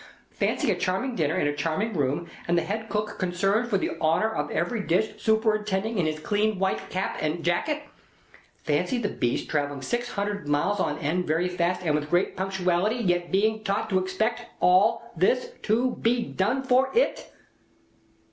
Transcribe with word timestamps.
Fancy 0.31 0.71
a 0.71 0.75
charming 0.75 1.13
dinner, 1.15 1.37
in 1.37 1.45
a 1.45 1.55
charming 1.55 1.93
room, 1.93 2.27
and 2.47 2.57
the 2.57 2.63
head 2.63 2.89
cook, 2.89 3.19
concerned 3.19 3.69
for 3.69 3.77
the 3.77 3.99
honour 3.99 4.31
of 4.33 4.49
every 4.49 4.81
dish, 4.81 5.21
superintending 5.21 5.99
in 5.99 6.07
his 6.07 6.19
clean 6.19 6.57
white 6.57 6.89
jacket 6.89 7.23
and 7.23 7.45
cap. 7.45 7.87
Fancy 8.63 8.97
the 8.97 9.09
Beast 9.09 9.47
travelling 9.47 9.83
six 9.83 10.09
hundred 10.13 10.47
miles 10.47 10.79
on 10.79 10.97
end, 10.97 11.27
very 11.27 11.47
fast, 11.49 11.83
and 11.83 11.93
with 11.93 12.09
great 12.09 12.35
punctuality, 12.35 12.95
yet 12.95 13.31
being 13.31 13.63
taught 13.63 13.91
to 13.91 13.99
expect 13.99 14.47
all 14.59 15.11
this 15.15 15.51
to 15.61 15.91
be 15.97 16.23
done 16.23 16.63
for 16.63 16.89
it!" 16.95 17.31